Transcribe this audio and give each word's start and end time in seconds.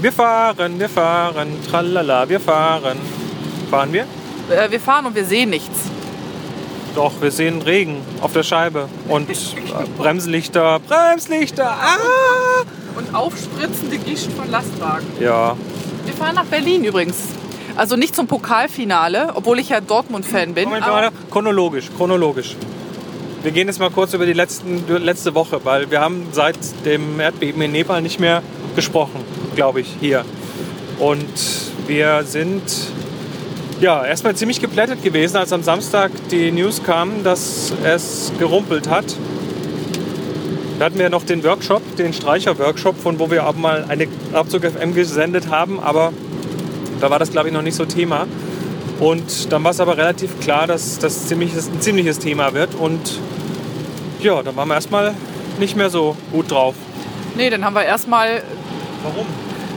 Wir 0.00 0.12
fahren, 0.12 0.78
wir 0.78 0.88
fahren, 0.88 1.48
tralala, 1.68 2.28
wir 2.28 2.38
fahren. 2.40 2.98
Fahren 3.70 3.92
wir? 3.92 4.02
Äh, 4.50 4.70
wir 4.70 4.80
fahren 4.80 5.06
und 5.06 5.14
wir 5.14 5.24
sehen 5.24 5.50
nichts. 5.50 5.78
Doch, 6.94 7.12
wir 7.20 7.30
sehen 7.30 7.62
Regen 7.62 8.00
auf 8.20 8.32
der 8.32 8.42
Scheibe 8.44 8.88
und 9.08 9.28
äh, 9.28 9.34
Bremslichter, 9.98 10.80
Bremslichter, 10.80 11.68
ah! 11.70 12.62
Und 12.96 13.14
aufspritzende 13.14 13.98
Gischt 13.98 14.30
von 14.36 14.50
Lastwagen. 14.50 15.06
Ja, 15.20 15.56
Wir 16.04 16.14
fahren 16.14 16.34
nach 16.34 16.46
Berlin 16.46 16.84
übrigens. 16.84 17.16
Also 17.76 17.94
nicht 17.96 18.16
zum 18.16 18.26
Pokalfinale, 18.26 19.30
obwohl 19.34 19.58
ich 19.60 19.68
ja 19.68 19.80
Dortmund-Fan 19.80 20.54
bin. 20.54 20.64
Moment, 20.64 20.84
aber- 20.86 21.10
chronologisch, 21.30 21.90
chronologisch. 21.96 22.56
Wir 23.42 23.52
gehen 23.52 23.68
jetzt 23.68 23.78
mal 23.78 23.90
kurz 23.90 24.14
über 24.14 24.26
die 24.26 24.32
letzten, 24.32 24.84
die 24.88 24.94
letzte 24.94 25.34
Woche, 25.34 25.60
weil 25.64 25.88
wir 25.92 26.00
haben 26.00 26.26
seit 26.32 26.56
dem 26.84 27.20
Erdbeben 27.20 27.62
in 27.62 27.70
Nepal 27.70 28.02
nicht 28.02 28.18
mehr 28.18 28.42
gesprochen, 28.74 29.24
glaube 29.58 29.80
ich, 29.80 29.88
hier. 30.00 30.24
Und 31.00 31.26
wir 31.88 32.22
sind 32.22 32.62
ja 33.80 34.04
erstmal 34.04 34.36
ziemlich 34.36 34.60
geplättet 34.60 35.02
gewesen, 35.02 35.36
als 35.36 35.52
am 35.52 35.64
Samstag 35.64 36.12
die 36.30 36.52
News 36.52 36.84
kam, 36.84 37.24
dass 37.24 37.72
es 37.82 38.30
gerumpelt 38.38 38.88
hat. 38.88 39.16
Da 40.78 40.84
hatten 40.84 40.98
wir 41.00 41.10
noch 41.10 41.24
den 41.24 41.42
Workshop, 41.42 41.82
den 41.96 42.12
Streicher-Workshop, 42.12 42.96
von 43.02 43.18
wo 43.18 43.32
wir 43.32 43.48
auch 43.48 43.56
mal 43.56 43.84
eine 43.88 44.06
Abzug 44.32 44.62
FM 44.62 44.94
gesendet 44.94 45.50
haben, 45.50 45.80
aber 45.80 46.12
da 47.00 47.10
war 47.10 47.18
das, 47.18 47.32
glaube 47.32 47.48
ich, 47.48 47.54
noch 47.54 47.62
nicht 47.62 47.74
so 47.74 47.84
Thema. 47.84 48.28
Und 49.00 49.52
dann 49.52 49.64
war 49.64 49.72
es 49.72 49.80
aber 49.80 49.96
relativ 49.96 50.38
klar, 50.38 50.68
dass 50.68 51.00
das 51.00 51.26
ziemliches, 51.26 51.66
ein 51.66 51.80
ziemliches 51.80 52.20
Thema 52.20 52.54
wird. 52.54 52.76
Und 52.76 53.18
ja, 54.20 54.40
dann 54.40 54.54
waren 54.54 54.68
wir 54.68 54.74
erstmal 54.76 55.14
nicht 55.58 55.74
mehr 55.74 55.90
so 55.90 56.16
gut 56.30 56.52
drauf. 56.52 56.76
Nee, 57.36 57.50
dann 57.50 57.64
haben 57.64 57.74
wir 57.74 57.82
erstmal 57.82 58.42
Warum? 59.02 59.26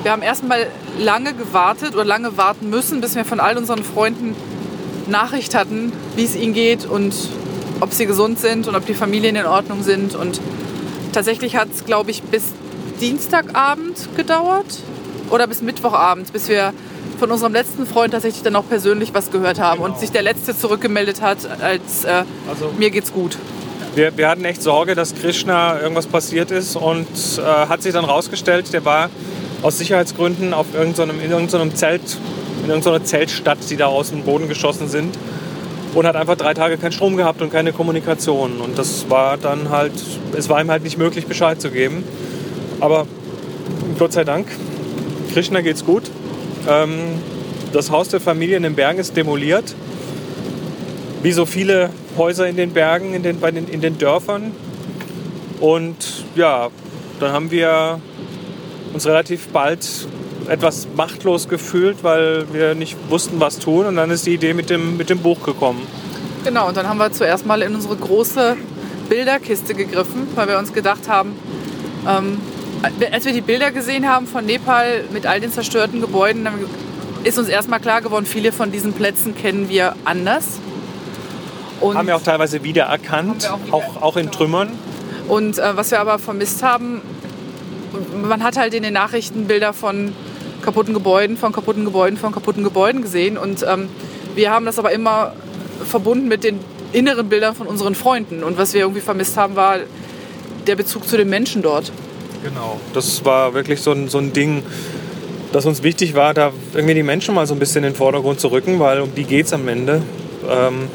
Wir 0.03 0.11
haben 0.11 0.23
erstmal 0.23 0.67
lange 0.99 1.33
gewartet 1.33 1.93
oder 1.93 2.05
lange 2.05 2.35
warten 2.35 2.69
müssen, 2.69 3.01
bis 3.01 3.15
wir 3.15 3.23
von 3.23 3.39
all 3.39 3.57
unseren 3.57 3.83
Freunden 3.83 4.35
Nachricht 5.07 5.53
hatten, 5.53 5.91
wie 6.15 6.23
es 6.23 6.35
ihnen 6.35 6.53
geht 6.53 6.85
und 6.85 7.13
ob 7.81 7.93
sie 7.93 8.05
gesund 8.07 8.39
sind 8.39 8.67
und 8.67 8.75
ob 8.75 8.85
die 8.85 8.93
Familien 8.93 9.35
in 9.35 9.45
Ordnung 9.45 9.83
sind. 9.83 10.15
Und 10.15 10.41
tatsächlich 11.13 11.55
hat 11.55 11.67
es, 11.73 11.85
glaube 11.85 12.09
ich, 12.09 12.23
bis 12.23 12.45
Dienstagabend 12.99 14.09
gedauert 14.15 14.79
oder 15.29 15.45
bis 15.47 15.61
Mittwochabend, 15.61 16.33
bis 16.33 16.49
wir 16.49 16.73
von 17.19 17.29
unserem 17.29 17.53
letzten 17.53 17.85
Freund 17.85 18.13
tatsächlich 18.13 18.41
dann 18.41 18.55
auch 18.55 18.67
persönlich 18.67 19.13
was 19.13 19.29
gehört 19.29 19.59
haben 19.59 19.81
und 19.81 19.99
sich 19.99 20.11
der 20.11 20.23
letzte 20.23 20.57
zurückgemeldet 20.57 21.21
hat, 21.21 21.37
als 21.61 22.05
äh, 22.05 22.23
Also 22.49 22.73
mir 22.77 22.89
geht's 22.89 23.13
gut. 23.13 23.37
wir, 23.93 24.17
wir 24.17 24.27
hatten 24.27 24.43
echt 24.45 24.63
Sorge, 24.63 24.95
dass 24.95 25.13
Krishna 25.13 25.79
irgendwas 25.79 26.07
passiert 26.07 26.49
ist 26.49 26.75
und 26.75 27.07
äh, 27.37 27.41
hat 27.43 27.83
sich 27.83 27.93
dann 27.93 28.05
rausgestellt, 28.05 28.73
der 28.73 28.83
war 28.85 29.11
aus 29.61 29.77
Sicherheitsgründen 29.77 30.53
auf 30.53 30.67
irgendeinem, 30.73 31.19
in 31.21 31.31
irgendeinem 31.31 31.75
Zelt, 31.75 32.01
in 32.63 32.69
irgendeiner 32.69 33.03
Zeltstadt, 33.03 33.57
die 33.69 33.77
da 33.77 33.87
aus 33.87 34.09
dem 34.09 34.23
Boden 34.23 34.47
geschossen 34.47 34.87
sind 34.87 35.17
und 35.93 36.07
hat 36.07 36.15
einfach 36.15 36.35
drei 36.35 36.53
Tage 36.53 36.77
keinen 36.77 36.91
Strom 36.91 37.17
gehabt 37.17 37.41
und 37.41 37.51
keine 37.51 37.73
Kommunikation. 37.73 38.61
Und 38.61 38.77
das 38.77 39.09
war 39.09 39.37
dann 39.37 39.69
halt, 39.69 39.93
es 40.37 40.49
war 40.49 40.61
ihm 40.61 40.71
halt 40.71 40.83
nicht 40.83 40.97
möglich, 40.97 41.27
Bescheid 41.27 41.61
zu 41.61 41.69
geben. 41.69 42.03
Aber 42.79 43.07
Gott 43.99 44.13
sei 44.13 44.23
Dank, 44.23 44.47
Krishna 45.33 45.61
geht's 45.61 45.85
gut. 45.85 46.03
Ähm, 46.67 46.91
das 47.73 47.91
Haus 47.91 48.09
der 48.09 48.19
Familie 48.19 48.57
in 48.57 48.63
den 48.63 48.75
Bergen 48.75 48.99
ist 48.99 49.15
demoliert. 49.15 49.75
Wie 51.23 51.31
so 51.31 51.45
viele 51.45 51.89
Häuser 52.17 52.47
in 52.47 52.55
den 52.55 52.71
Bergen, 52.71 53.13
in 53.13 53.23
den, 53.23 53.39
bei 53.39 53.51
den, 53.51 53.67
in 53.67 53.81
den 53.81 53.97
Dörfern. 53.97 54.51
Und 55.59 56.25
ja, 56.35 56.69
dann 57.19 57.31
haben 57.31 57.51
wir 57.51 57.99
uns 58.93 59.05
relativ 59.05 59.47
bald 59.49 59.87
etwas 60.47 60.87
machtlos 60.95 61.47
gefühlt, 61.47 62.03
weil 62.03 62.45
wir 62.51 62.75
nicht 62.75 62.97
wussten, 63.09 63.39
was 63.39 63.59
tun. 63.59 63.85
Und 63.85 63.95
dann 63.95 64.11
ist 64.11 64.25
die 64.25 64.33
Idee 64.33 64.53
mit 64.53 64.69
dem, 64.69 64.97
mit 64.97 65.09
dem 65.09 65.19
Buch 65.19 65.41
gekommen. 65.43 65.81
Genau, 66.43 66.67
und 66.67 66.75
dann 66.75 66.87
haben 66.87 66.97
wir 66.97 67.11
zuerst 67.11 67.45
mal 67.45 67.61
in 67.61 67.75
unsere 67.75 67.95
große 67.95 68.57
Bilderkiste 69.09 69.75
gegriffen, 69.75 70.27
weil 70.35 70.47
wir 70.47 70.57
uns 70.57 70.73
gedacht 70.73 71.07
haben, 71.07 71.35
ähm, 72.07 72.41
als 73.11 73.25
wir 73.25 73.33
die 73.33 73.41
Bilder 73.41 73.71
gesehen 73.71 74.07
haben 74.09 74.25
von 74.25 74.45
Nepal 74.45 75.03
mit 75.13 75.27
all 75.27 75.39
den 75.39 75.51
zerstörten 75.51 76.01
Gebäuden, 76.01 76.45
dann 76.45 76.55
ist 77.23 77.37
uns 77.37 77.47
erstmal 77.47 77.79
klar 77.79 78.01
geworden, 78.01 78.25
viele 78.25 78.51
von 78.51 78.71
diesen 78.71 78.93
Plätzen 78.93 79.35
kennen 79.35 79.69
wir 79.69 79.95
anders. 80.05 80.59
Und, 81.79 81.95
Haben 81.95 82.07
wir 82.07 82.15
auch 82.15 82.23
teilweise 82.23 82.63
wiedererkannt, 82.63 83.49
auch 83.49 83.73
auch, 83.73 84.01
auch 84.01 84.17
in 84.17 84.31
Trümmern. 84.31 84.69
und 85.27 85.57
äh, 85.59 85.75
was 85.75 85.91
wir 85.91 85.99
aber 85.99 86.17
vermisst 86.17 86.63
haben, 86.63 87.01
man 88.23 88.43
hat 88.43 88.57
halt 88.57 88.73
in 88.73 88.83
den 88.83 88.93
Nachrichten 88.93 89.45
Bilder 89.47 89.73
von 89.73 90.13
kaputten 90.61 90.93
Gebäuden, 90.93 91.37
von 91.37 91.51
kaputten 91.51 91.85
Gebäuden, 91.85 92.17
von 92.17 92.31
kaputten 92.31 92.63
Gebäuden 92.63 93.01
gesehen. 93.01 93.37
Und 93.37 93.65
ähm, 93.67 93.89
wir 94.35 94.51
haben 94.51 94.65
das 94.65 94.79
aber 94.79 94.91
immer 94.91 95.33
verbunden 95.83 96.27
mit 96.27 96.43
den 96.43 96.59
inneren 96.93 97.29
Bildern 97.29 97.55
von 97.55 97.67
unseren 97.67 97.95
Freunden. 97.95 98.43
Und 98.43 98.57
was 98.57 98.73
wir 98.73 98.81
irgendwie 98.81 99.01
vermisst 99.01 99.37
haben, 99.37 99.55
war 99.55 99.77
der 100.67 100.75
Bezug 100.75 101.07
zu 101.07 101.17
den 101.17 101.29
Menschen 101.29 101.61
dort. 101.61 101.91
Genau. 102.43 102.79
Das 102.93 103.23
war 103.25 103.53
wirklich 103.53 103.81
so 103.81 103.91
ein, 103.91 104.07
so 104.07 104.17
ein 104.17 104.33
Ding, 104.33 104.63
das 105.51 105.65
uns 105.65 105.83
wichtig 105.83 106.15
war, 106.15 106.33
da 106.33 106.51
irgendwie 106.73 106.95
die 106.95 107.03
Menschen 107.03 107.35
mal 107.35 107.45
so 107.45 107.53
ein 107.53 107.59
bisschen 107.59 107.83
in 107.83 107.91
den 107.91 107.95
Vordergrund 107.95 108.39
zu 108.39 108.49
rücken, 108.49 108.79
weil 108.79 109.01
um 109.01 109.13
die 109.13 109.23
geht 109.23 109.47
es 109.47 109.53
am 109.53 109.67
Ende. 109.67 110.01
Ähm, 110.49 110.87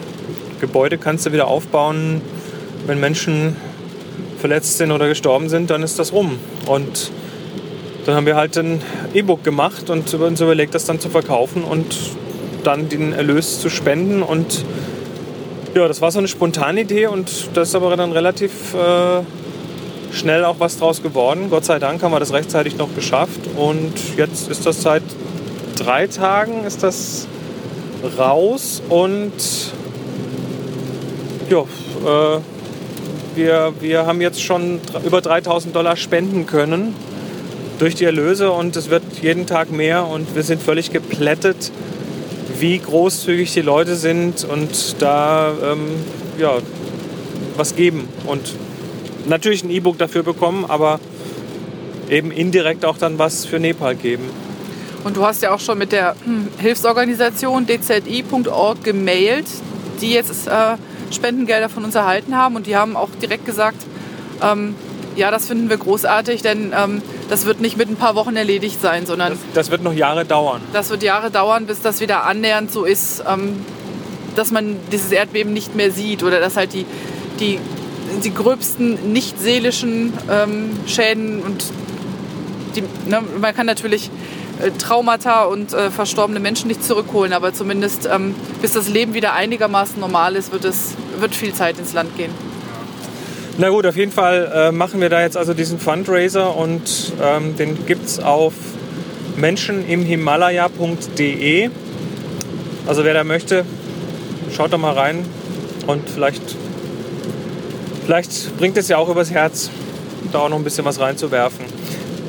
Gebäude 0.60 0.98
kannst 0.98 1.26
du 1.26 1.32
wieder 1.32 1.46
aufbauen, 1.46 2.20
wenn 2.86 2.98
Menschen 2.98 3.56
verletzt 4.38 4.78
sind 4.78 4.92
oder 4.92 5.08
gestorben 5.08 5.48
sind, 5.48 5.70
dann 5.70 5.82
ist 5.82 5.98
das 5.98 6.12
rum. 6.12 6.38
Und 6.66 7.10
dann 8.04 8.14
haben 8.14 8.26
wir 8.26 8.36
halt 8.36 8.56
ein 8.56 8.80
E-Book 9.14 9.42
gemacht 9.42 9.90
und 9.90 10.12
uns 10.14 10.40
überlegt, 10.40 10.74
das 10.74 10.84
dann 10.84 11.00
zu 11.00 11.08
verkaufen 11.08 11.64
und 11.64 11.96
dann 12.62 12.88
den 12.88 13.12
Erlös 13.12 13.60
zu 13.60 13.68
spenden. 13.68 14.22
Und 14.22 14.64
ja, 15.74 15.88
das 15.88 16.00
war 16.00 16.10
so 16.10 16.18
eine 16.18 16.28
spontane 16.28 16.82
Idee 16.82 17.06
und 17.06 17.28
das 17.54 17.68
ist 17.70 17.74
aber 17.74 17.96
dann 17.96 18.12
relativ 18.12 18.74
äh, 18.74 19.22
schnell 20.12 20.44
auch 20.44 20.56
was 20.58 20.78
draus 20.78 21.02
geworden. 21.02 21.50
Gott 21.50 21.64
sei 21.64 21.78
Dank 21.78 22.02
haben 22.02 22.12
wir 22.12 22.20
das 22.20 22.32
rechtzeitig 22.32 22.76
noch 22.76 22.94
geschafft 22.94 23.40
und 23.56 23.92
jetzt 24.16 24.48
ist 24.48 24.66
das 24.66 24.82
seit 24.82 25.02
drei 25.76 26.06
Tagen 26.06 26.64
ist 26.64 26.82
das 26.82 27.26
raus 28.18 28.82
und 28.88 29.32
ja, 31.50 31.60
äh, 31.60 32.40
wir, 33.36 33.74
wir 33.80 34.06
haben 34.06 34.20
jetzt 34.20 34.42
schon 34.42 34.80
über 35.04 35.20
3000 35.20 35.74
Dollar 35.74 35.96
spenden 35.96 36.46
können 36.46 36.94
durch 37.78 37.94
die 37.94 38.04
Erlöse 38.04 38.50
und 38.50 38.76
es 38.76 38.90
wird 38.90 39.02
jeden 39.22 39.46
Tag 39.46 39.70
mehr 39.70 40.06
und 40.06 40.34
wir 40.34 40.42
sind 40.42 40.62
völlig 40.62 40.90
geplättet, 40.90 41.70
wie 42.58 42.78
großzügig 42.78 43.52
die 43.52 43.60
Leute 43.60 43.96
sind 43.96 44.44
und 44.44 44.96
da 45.00 45.52
ähm, 45.62 45.88
ja, 46.38 46.58
was 47.56 47.76
geben 47.76 48.08
und 48.26 48.40
natürlich 49.26 49.62
ein 49.62 49.70
E-Book 49.70 49.98
dafür 49.98 50.22
bekommen, 50.22 50.64
aber 50.66 51.00
eben 52.08 52.30
indirekt 52.30 52.84
auch 52.84 52.98
dann 52.98 53.18
was 53.18 53.44
für 53.44 53.58
Nepal 53.58 53.94
geben. 53.94 54.24
Und 55.04 55.16
du 55.16 55.24
hast 55.24 55.42
ja 55.42 55.54
auch 55.54 55.60
schon 55.60 55.78
mit 55.78 55.92
der 55.92 56.16
hm, 56.24 56.48
Hilfsorganisation 56.58 57.66
dzi.org 57.66 58.82
gemailt, 58.82 59.46
die 60.00 60.12
jetzt 60.12 60.48
äh, 60.48 60.76
Spendengelder 61.10 61.68
von 61.68 61.84
uns 61.84 61.94
erhalten 61.94 62.36
haben. 62.36 62.56
Und 62.56 62.66
die 62.66 62.76
haben 62.76 62.96
auch 62.96 63.10
direkt 63.20 63.46
gesagt, 63.46 63.78
ähm, 64.42 64.74
ja, 65.16 65.30
das 65.30 65.46
finden 65.46 65.70
wir 65.70 65.78
großartig, 65.78 66.42
denn 66.42 66.74
ähm, 66.76 67.02
das 67.30 67.46
wird 67.46 67.60
nicht 67.60 67.76
mit 67.76 67.88
ein 67.88 67.96
paar 67.96 68.14
Wochen 68.14 68.36
erledigt 68.36 68.80
sein, 68.82 69.06
sondern 69.06 69.32
Das, 69.32 69.38
das 69.54 69.70
wird 69.70 69.82
noch 69.82 69.94
Jahre 69.94 70.24
dauern. 70.24 70.60
das 70.72 70.90
wird 70.90 71.02
Jahre 71.02 71.30
dauern, 71.30 71.66
bis 71.66 71.80
das 71.80 72.00
wieder 72.00 72.24
annähernd 72.24 72.70
so 72.70 72.84
ist, 72.84 73.24
ähm, 73.26 73.64
dass 74.34 74.50
man 74.50 74.76
dieses 74.92 75.10
Erdbeben 75.10 75.52
nicht 75.54 75.74
mehr 75.74 75.90
sieht 75.90 76.22
oder 76.22 76.38
dass 76.38 76.56
halt 76.56 76.74
die, 76.74 76.84
die, 77.40 77.58
die 78.22 78.34
gröbsten 78.34 79.12
nicht 79.12 79.40
seelischen 79.40 80.12
ähm, 80.30 80.70
Schäden 80.86 81.40
und 81.42 81.64
die, 82.76 82.82
ne, 83.08 83.22
man 83.40 83.54
kann 83.54 83.64
natürlich 83.64 84.10
Traumata 84.78 85.44
und 85.44 85.72
äh, 85.72 85.90
verstorbene 85.90 86.40
Menschen 86.40 86.68
nicht 86.68 86.84
zurückholen, 86.84 87.32
aber 87.32 87.52
zumindest 87.52 88.08
ähm, 88.10 88.34
bis 88.60 88.72
das 88.72 88.88
Leben 88.88 89.14
wieder 89.14 89.34
einigermaßen 89.34 90.00
normal 90.00 90.36
ist, 90.36 90.52
wird 90.52 90.64
es 90.64 90.94
wird 91.18 91.34
viel 91.34 91.54
Zeit 91.54 91.78
ins 91.78 91.92
Land 91.92 92.16
gehen. 92.16 92.30
Na 93.58 93.70
gut, 93.70 93.86
auf 93.86 93.96
jeden 93.96 94.12
Fall 94.12 94.52
äh, 94.54 94.72
machen 94.72 95.00
wir 95.00 95.08
da 95.08 95.22
jetzt 95.22 95.36
also 95.36 95.54
diesen 95.54 95.78
Fundraiser 95.78 96.54
und 96.54 97.12
ähm, 97.22 97.56
den 97.56 97.86
gibt 97.86 98.04
es 98.04 98.18
auf 98.18 98.52
menschenimhimalaya.de. 99.36 101.70
Also 102.86 103.04
wer 103.04 103.14
da 103.14 103.24
möchte, 103.24 103.64
schaut 104.54 104.72
da 104.72 104.78
mal 104.78 104.92
rein 104.92 105.24
und 105.86 106.08
vielleicht, 106.08 106.42
vielleicht 108.04 108.56
bringt 108.58 108.76
es 108.76 108.88
ja 108.88 108.98
auch 108.98 109.08
übers 109.08 109.30
Herz, 109.30 109.70
da 110.32 110.40
auch 110.40 110.50
noch 110.50 110.58
ein 110.58 110.64
bisschen 110.64 110.84
was 110.84 111.00
reinzuwerfen. 111.00 111.64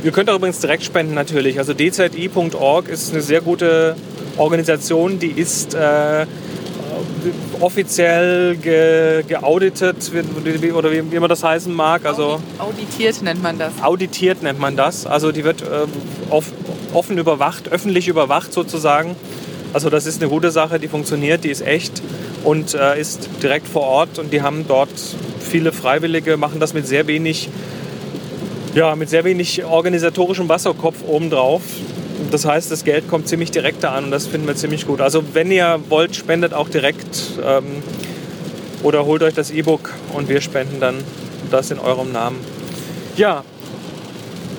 Ihr 0.03 0.11
könnt 0.11 0.29
auch 0.29 0.35
übrigens 0.35 0.59
direkt 0.59 0.83
spenden 0.83 1.13
natürlich. 1.13 1.59
Also 1.59 1.73
dzi.org 1.73 2.87
ist 2.87 3.13
eine 3.13 3.21
sehr 3.21 3.41
gute 3.41 3.95
Organisation, 4.37 5.19
die 5.19 5.31
ist 5.31 5.73
äh, 5.73 6.25
offiziell 7.59 8.55
ge, 8.57 9.23
geauditet 9.27 10.11
oder 10.75 10.91
wie, 10.91 11.19
man 11.19 11.29
das 11.29 11.43
heißen 11.43 11.73
mag. 11.73 12.05
Also 12.05 12.39
Auditiert 12.59 13.21
nennt 13.21 13.41
man 13.41 13.57
das. 13.57 13.73
auditiert 13.81 14.43
nennt 14.43 14.59
man 14.59 14.75
das. 14.75 15.05
Also 15.05 15.31
die 15.31 15.43
wird 15.43 15.61
äh, 15.61 15.87
offen 16.93 17.17
überwacht, 17.17 17.69
öffentlich 17.69 18.07
überwacht 18.07 18.53
sozusagen. 18.53 19.15
Also 19.73 19.89
das 19.89 20.05
ist 20.05 20.21
eine 20.21 20.29
gute 20.29 20.51
Sache, 20.51 20.79
die 20.79 20.87
funktioniert, 20.87 21.43
die 21.43 21.49
ist 21.49 21.65
echt 21.65 22.01
und 22.43 22.73
äh, 22.73 22.99
ist 22.99 23.29
direkt 23.43 23.67
vor 23.67 23.83
Ort 23.83 24.19
und 24.19 24.31
die 24.31 24.41
haben 24.41 24.65
dort 24.67 24.89
viele 25.39 25.71
Freiwillige, 25.71 26.37
machen 26.37 26.59
das 26.59 26.73
mit 26.73 26.87
sehr 26.87 27.07
wenig, 27.07 27.49
ja, 28.77 28.95
mit 28.95 29.09
sehr 29.09 29.23
wenig 29.23 29.65
organisatorischem 29.65 30.47
Wasserkopf 30.47 30.97
obendrauf. 31.07 31.63
Das 32.29 32.45
heißt, 32.45 32.69
das 32.71 32.83
Geld 32.83 33.09
kommt 33.09 33.27
ziemlich 33.27 33.49
direkt 33.49 33.83
da 33.83 33.93
an 33.93 34.05
und 34.05 34.11
das 34.11 34.27
finden 34.27 34.45
wir 34.47 34.55
ziemlich 34.55 34.85
gut. 34.85 35.01
Also 35.01 35.23
wenn 35.33 35.51
ihr 35.51 35.79
wollt, 35.89 36.15
spendet 36.15 36.53
auch 36.53 36.69
direkt 36.69 37.39
ähm, 37.43 37.81
oder 38.83 39.05
holt 39.05 39.23
euch 39.23 39.33
das 39.33 39.49
E-Book 39.49 39.93
und 40.13 40.29
wir 40.29 40.41
spenden 40.41 40.79
dann 40.79 41.03
das 41.49 41.71
in 41.71 41.79
eurem 41.79 42.11
Namen. 42.11 42.37
Ja, 43.15 43.43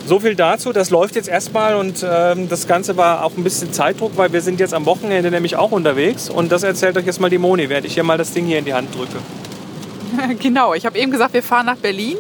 so 0.05 0.19
viel 0.19 0.35
dazu. 0.35 0.73
Das 0.73 0.91
läuft 0.91 1.15
jetzt 1.15 1.29
erstmal 1.29 1.77
und 1.77 2.05
ähm, 2.09 2.49
das 2.49 2.67
Ganze 2.67 2.97
war 2.97 3.25
auch 3.25 3.37
ein 3.37 3.45
bisschen 3.45 3.73
Zeitdruck, 3.73 4.17
weil 4.17 4.33
wir 4.33 4.41
sind 4.41 4.59
jetzt 4.59 4.75
am 4.75 4.85
Wochenende 4.85 5.31
nämlich 5.31 5.55
auch 5.55 5.71
unterwegs 5.71 6.29
und 6.29 6.51
das 6.51 6.65
erzählt 6.65 6.97
euch 6.97 7.07
jetzt 7.07 7.21
mal 7.21 7.31
die 7.31 7.39
Moni, 7.39 7.69
während 7.69 7.87
ich 7.87 7.95
hier 7.95 8.03
mal 8.03 8.19
das 8.19 8.33
Ding 8.33 8.47
hier 8.47 8.59
in 8.59 8.65
die 8.65 8.75
Hand 8.75 8.93
drücke. 8.97 9.19
Genau, 10.41 10.75
ich 10.75 10.87
habe 10.87 10.99
eben 10.99 11.13
gesagt, 11.13 11.35
wir 11.35 11.43
fahren 11.43 11.67
nach 11.67 11.77
Berlin, 11.77 12.17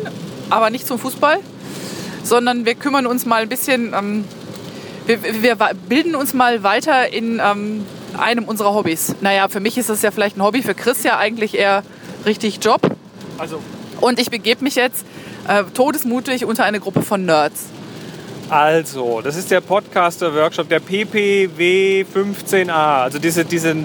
aber 0.50 0.70
nicht 0.70 0.86
zum 0.86 1.00
Fußball, 1.00 1.38
sondern 2.22 2.66
wir 2.66 2.74
kümmern 2.74 3.06
uns 3.06 3.26
mal 3.26 3.42
ein 3.42 3.48
bisschen, 3.48 3.94
ähm, 3.94 4.24
wir, 5.06 5.42
wir, 5.42 5.56
bilden 5.88 6.14
uns 6.14 6.34
mal 6.34 6.62
weiter 6.62 7.12
in 7.12 7.40
ähm, 7.44 7.84
einem 8.16 8.44
unserer 8.44 8.74
Hobbys. 8.74 9.14
Naja, 9.20 9.48
für 9.48 9.60
mich 9.60 9.78
ist 9.78 9.88
das 9.88 10.02
ja 10.02 10.10
vielleicht 10.10 10.36
ein 10.36 10.42
Hobby, 10.42 10.62
für 10.62 10.74
Chris 10.74 11.02
ja 11.02 11.18
eigentlich 11.18 11.56
eher 11.56 11.82
richtig 12.26 12.62
Job. 12.62 12.82
Also. 13.38 13.60
Und 14.00 14.20
ich 14.20 14.30
begebe 14.30 14.62
mich 14.62 14.74
jetzt 14.74 15.04
äh, 15.48 15.64
todesmutig 15.74 16.44
unter 16.44 16.64
eine 16.64 16.80
Gruppe 16.80 17.02
von 17.02 17.24
Nerds. 17.24 17.66
Also, 18.50 19.20
das 19.20 19.36
ist 19.36 19.50
der 19.50 19.60
Podcaster-Workshop, 19.60 20.68
der 20.68 20.80
PPW15A. 20.80 23.02
Also 23.02 23.18
diese, 23.18 23.44
diese 23.44 23.76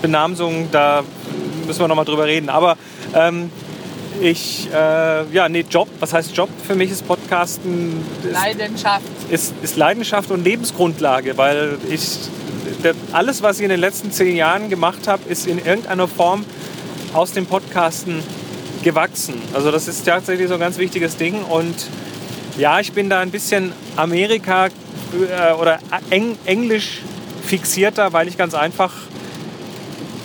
Benamsung, 0.00 0.68
da 0.72 1.02
müssen 1.66 1.80
wir 1.80 1.88
nochmal 1.88 2.06
drüber 2.06 2.24
reden. 2.24 2.48
Aber 2.48 2.78
ähm, 3.14 3.50
ich, 4.20 4.68
äh, 4.72 5.24
ja, 5.32 5.48
nee, 5.48 5.64
Job, 5.68 5.88
was 6.00 6.12
heißt 6.12 6.36
Job? 6.36 6.48
Für 6.66 6.74
mich 6.74 6.90
ist 6.90 7.06
Podcasten... 7.06 8.04
Ist, 8.22 8.32
Leidenschaft. 8.32 9.04
Ist, 9.30 9.54
ist 9.62 9.76
Leidenschaft 9.76 10.30
und 10.30 10.44
Lebensgrundlage, 10.44 11.36
weil 11.36 11.78
ich, 11.90 12.18
der, 12.82 12.94
alles, 13.12 13.42
was 13.42 13.58
ich 13.58 13.64
in 13.64 13.70
den 13.70 13.80
letzten 13.80 14.12
zehn 14.12 14.36
Jahren 14.36 14.70
gemacht 14.70 15.08
habe, 15.08 15.22
ist 15.28 15.46
in 15.46 15.58
irgendeiner 15.58 16.08
Form 16.08 16.44
aus 17.12 17.32
dem 17.32 17.46
Podcasten 17.46 18.22
gewachsen. 18.82 19.34
Also 19.52 19.70
das 19.70 19.88
ist 19.88 20.04
tatsächlich 20.04 20.48
so 20.48 20.54
ein 20.54 20.60
ganz 20.60 20.78
wichtiges 20.78 21.16
Ding 21.16 21.42
und 21.42 21.74
ja, 22.58 22.78
ich 22.80 22.92
bin 22.92 23.10
da 23.10 23.20
ein 23.20 23.30
bisschen 23.30 23.72
Amerika 23.96 24.66
äh, 24.66 25.52
oder 25.58 25.78
Eng 26.10 26.36
Englisch 26.44 27.00
fixierter, 27.44 28.12
weil 28.12 28.28
ich 28.28 28.36
ganz 28.36 28.54
einfach 28.54 28.92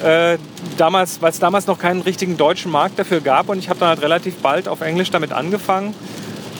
äh, 0.03 0.37
damals, 0.77 1.21
weil 1.21 1.31
es 1.31 1.39
damals 1.39 1.67
noch 1.67 1.79
keinen 1.79 2.01
richtigen 2.01 2.37
deutschen 2.37 2.71
Markt 2.71 2.99
dafür 2.99 3.21
gab 3.21 3.49
und 3.49 3.59
ich 3.59 3.69
habe 3.69 3.79
dann 3.79 3.89
halt 3.89 4.01
relativ 4.01 4.37
bald 4.37 4.67
auf 4.67 4.81
Englisch 4.81 5.11
damit 5.11 5.31
angefangen. 5.31 5.93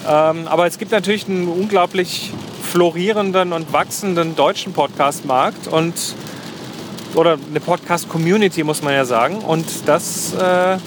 Ähm, 0.07 0.47
aber 0.47 0.67
es 0.67 0.77
gibt 0.77 0.91
natürlich 0.91 1.27
einen 1.27 1.47
unglaublich 1.47 2.31
florierenden 2.71 3.53
und 3.53 3.73
wachsenden 3.73 4.35
deutschen 4.35 4.73
Podcast-Markt 4.73 5.67
und 5.67 5.93
oder 7.15 7.39
eine 7.49 7.59
Podcast-Community 7.59 8.63
muss 8.63 8.83
man 8.83 8.93
ja 8.93 9.03
sagen 9.03 9.37
und 9.37 9.65
das 9.87 10.33
äh, 10.35 10.77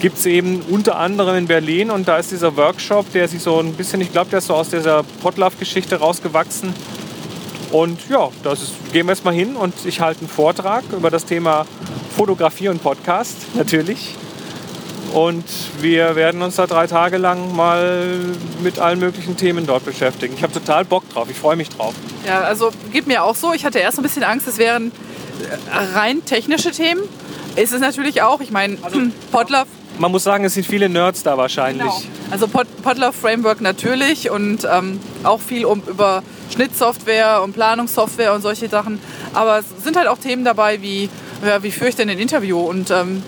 gibt 0.00 0.18
es 0.18 0.26
eben 0.26 0.62
unter 0.68 0.98
anderem 0.98 1.36
in 1.36 1.46
Berlin 1.46 1.90
und 1.90 2.08
da 2.08 2.18
ist 2.18 2.32
dieser 2.32 2.56
Workshop, 2.56 3.10
der 3.12 3.28
sich 3.28 3.42
so 3.42 3.60
ein 3.60 3.72
bisschen, 3.72 4.00
ich 4.00 4.12
glaube, 4.12 4.30
der 4.30 4.40
ist 4.40 4.46
so 4.46 4.54
aus 4.54 4.70
dieser 4.70 5.02
Potlove-Geschichte 5.22 5.96
rausgewachsen. 5.96 6.74
Und 7.70 8.08
ja, 8.08 8.28
da 8.42 8.54
gehen 8.92 9.06
wir 9.06 9.12
jetzt 9.12 9.24
mal 9.24 9.34
hin 9.34 9.56
und 9.56 9.74
ich 9.84 10.00
halte 10.00 10.20
einen 10.20 10.28
Vortrag 10.28 10.84
über 10.92 11.10
das 11.10 11.24
Thema 11.24 11.66
Fotografie 12.16 12.68
und 12.68 12.82
Podcast, 12.82 13.36
natürlich. 13.54 14.14
Und 15.12 15.44
wir 15.80 16.16
werden 16.16 16.42
uns 16.42 16.56
da 16.56 16.66
drei 16.66 16.86
Tage 16.86 17.16
lang 17.16 17.54
mal 17.54 18.18
mit 18.62 18.78
allen 18.78 18.98
möglichen 18.98 19.36
Themen 19.36 19.66
dort 19.66 19.84
beschäftigen. 19.84 20.34
Ich 20.36 20.42
habe 20.42 20.52
total 20.52 20.84
Bock 20.84 21.08
drauf, 21.10 21.28
ich 21.30 21.36
freue 21.36 21.56
mich 21.56 21.68
drauf. 21.68 21.94
Ja, 22.26 22.40
also 22.40 22.70
geht 22.92 23.06
mir 23.06 23.22
auch 23.22 23.34
so. 23.34 23.52
Ich 23.52 23.64
hatte 23.64 23.78
erst 23.78 23.98
ein 23.98 24.02
bisschen 24.02 24.24
Angst, 24.24 24.46
es 24.46 24.58
wären 24.58 24.92
rein 25.94 26.24
technische 26.24 26.70
Themen. 26.70 27.02
Ist 27.56 27.72
es 27.72 27.80
natürlich 27.80 28.22
auch. 28.22 28.40
Ich 28.40 28.50
meine, 28.50 28.78
also, 28.82 29.00
Podlove 29.32 29.66
man 29.98 30.10
muss 30.10 30.24
sagen, 30.24 30.44
es 30.44 30.54
sind 30.54 30.66
viele 30.66 30.88
Nerds 30.88 31.22
da 31.22 31.38
wahrscheinlich. 31.38 31.86
Genau. 31.86 32.02
Also 32.30 32.48
Podler 32.48 33.12
Framework 33.12 33.60
natürlich 33.60 34.30
und 34.30 34.66
ähm, 34.70 35.00
auch 35.22 35.40
viel 35.40 35.64
um, 35.64 35.82
über 35.86 36.22
Schnittsoftware 36.50 37.42
und 37.42 37.52
Planungssoftware 37.52 38.32
und 38.32 38.42
solche 38.42 38.68
Sachen. 38.68 39.00
Aber 39.32 39.58
es 39.58 39.66
sind 39.82 39.96
halt 39.96 40.08
auch 40.08 40.18
Themen 40.18 40.44
dabei 40.44 40.80
wie, 40.82 41.08
ja, 41.46 41.62
wie 41.62 41.70
führe 41.70 41.90
ich 41.90 41.96
denn 41.96 42.10
ein 42.10 42.18
Interview 42.18 42.58
und 42.60 42.90
ähm, 42.90 43.22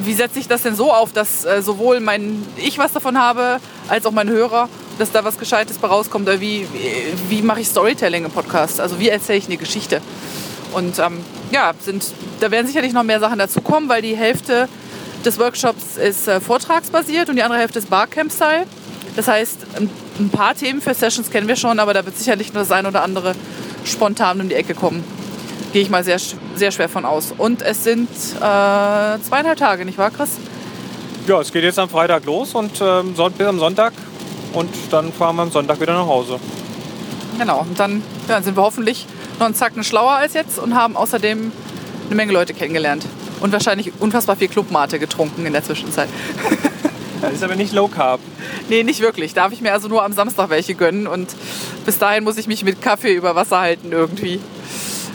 wie 0.00 0.14
setze 0.14 0.38
ich 0.38 0.48
das 0.48 0.62
denn 0.62 0.76
so 0.76 0.92
auf, 0.92 1.12
dass 1.12 1.44
äh, 1.44 1.62
sowohl 1.62 2.00
mein 2.00 2.44
ich 2.56 2.78
was 2.78 2.92
davon 2.92 3.18
habe, 3.18 3.60
als 3.88 4.06
auch 4.06 4.12
mein 4.12 4.28
Hörer, 4.28 4.68
dass 4.98 5.12
da 5.12 5.24
was 5.24 5.38
Gescheites 5.38 5.78
bei 5.78 5.88
rauskommt. 5.88 6.28
Oder 6.28 6.40
wie, 6.40 6.66
wie, 6.72 7.38
wie 7.38 7.42
mache 7.42 7.60
ich 7.60 7.68
Storytelling 7.68 8.24
im 8.24 8.30
Podcast? 8.30 8.80
Also 8.80 8.98
wie 8.98 9.08
erzähle 9.08 9.38
ich 9.38 9.46
eine 9.46 9.56
Geschichte? 9.56 10.00
Und 10.72 10.98
ähm, 10.98 11.24
ja, 11.52 11.72
sind, 11.80 12.04
da 12.40 12.50
werden 12.50 12.66
sicherlich 12.66 12.92
noch 12.92 13.02
mehr 13.02 13.20
Sachen 13.20 13.38
dazukommen, 13.38 13.88
weil 13.88 14.02
die 14.02 14.16
Hälfte 14.16 14.68
des 15.24 15.38
Workshops 15.38 15.96
ist 15.96 16.28
äh, 16.28 16.40
vortragsbasiert 16.40 17.28
und 17.28 17.36
die 17.36 17.42
andere 17.42 17.60
Hälfte 17.60 17.78
ist 17.78 17.90
Barcamp-Style. 17.90 18.66
Das 19.16 19.28
heißt, 19.28 19.66
ein 20.18 20.28
paar 20.28 20.54
Themen 20.54 20.82
für 20.82 20.92
Sessions 20.94 21.30
kennen 21.30 21.48
wir 21.48 21.56
schon, 21.56 21.78
aber 21.78 21.94
da 21.94 22.04
wird 22.04 22.16
sicherlich 22.18 22.52
nur 22.52 22.62
das 22.62 22.70
ein 22.70 22.86
oder 22.86 23.02
andere 23.02 23.34
spontan 23.84 24.40
um 24.40 24.48
die 24.48 24.54
Ecke 24.54 24.74
kommen. 24.74 25.02
Gehe 25.72 25.82
ich 25.82 25.90
mal 25.90 26.04
sehr, 26.04 26.18
sehr 26.54 26.70
schwer 26.70 26.88
von 26.88 27.04
aus. 27.04 27.32
Und 27.36 27.62
es 27.62 27.82
sind 27.82 28.08
äh, 28.08 28.38
zweieinhalb 28.38 29.58
Tage, 29.58 29.84
nicht 29.86 29.98
wahr, 29.98 30.10
Chris? 30.10 30.30
Ja, 31.26 31.40
es 31.40 31.50
geht 31.50 31.64
jetzt 31.64 31.78
am 31.78 31.88
Freitag 31.88 32.24
los 32.26 32.54
und 32.54 32.80
äh, 32.80 33.02
bis 33.02 33.46
am 33.46 33.58
Sonntag. 33.58 33.94
Und 34.52 34.70
dann 34.90 35.12
fahren 35.12 35.36
wir 35.36 35.42
am 35.42 35.50
Sonntag 35.50 35.80
wieder 35.80 35.94
nach 35.94 36.06
Hause. 36.06 36.38
Genau, 37.38 37.60
und 37.60 37.78
dann 37.78 38.02
ja, 38.28 38.40
sind 38.40 38.56
wir 38.56 38.62
hoffentlich 38.62 39.06
noch 39.38 39.46
einen 39.46 39.54
Zacken 39.54 39.82
schlauer 39.82 40.12
als 40.12 40.34
jetzt 40.34 40.58
und 40.58 40.74
haben 40.74 40.96
außerdem 40.96 41.52
eine 42.06 42.14
Menge 42.14 42.32
Leute 42.32 42.54
kennengelernt. 42.54 43.04
Und 43.40 43.52
wahrscheinlich 43.52 43.92
unfassbar 43.98 44.36
viel 44.36 44.48
Clubmate 44.48 44.98
getrunken 44.98 45.44
in 45.46 45.52
der 45.52 45.62
Zwischenzeit. 45.62 46.08
Das 47.20 47.32
ist 47.32 47.42
aber 47.42 47.56
nicht 47.56 47.72
Low 47.72 47.88
Carb. 47.88 48.20
Nee, 48.68 48.82
nicht 48.82 49.00
wirklich. 49.00 49.34
Darf 49.34 49.52
ich 49.52 49.60
mir 49.60 49.72
also 49.72 49.88
nur 49.88 50.04
am 50.04 50.12
Samstag 50.12 50.50
welche 50.50 50.74
gönnen. 50.74 51.06
Und 51.06 51.34
bis 51.84 51.98
dahin 51.98 52.24
muss 52.24 52.36
ich 52.36 52.46
mich 52.46 52.64
mit 52.64 52.82
Kaffee 52.82 53.14
über 53.14 53.34
Wasser 53.34 53.60
halten 53.60 53.92
irgendwie. 53.92 54.40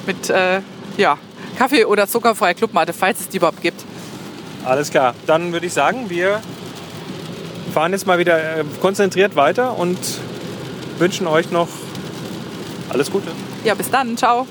Mit, 0.06 0.30
äh, 0.30 0.62
ja, 0.98 1.18
Kaffee 1.58 1.86
oder 1.86 2.08
zuckerfreie 2.08 2.56
Clubmate, 2.56 2.94
falls 2.94 3.20
es 3.20 3.30
die 3.30 3.38
überhaupt 3.38 3.62
gibt. 3.62 3.84
Alles 4.66 4.90
klar. 4.90 5.16
Dann 5.28 5.54
würde 5.54 5.66
ich 5.66 5.74
sagen, 5.74 6.10
wir 6.10 6.42
fahren 7.74 7.92
jetzt 7.92 8.08
mal 8.08 8.20
wieder 8.20 8.60
äh, 8.60 8.64
konzentriert 8.82 9.36
weiter 9.36 9.78
und 9.78 9.98
wünschen 10.98 11.28
euch 11.28 11.52
noch 11.52 11.68
alles 12.90 13.12
Gute. 13.12 13.28
Ja, 13.64 13.74
bis 13.74 13.90
dann. 13.90 14.18
Ciao. 14.18 14.48